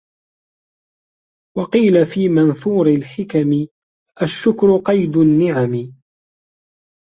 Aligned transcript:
وَقِيلَ 1.57 2.05
فِي 2.05 2.29
مَنْثُورِ 2.29 2.87
الْحِكَمِ 2.87 3.67
الشُّكْرُ 4.21 4.77
قَيْدُ 4.77 5.17
النِّعَمِ 5.17 5.93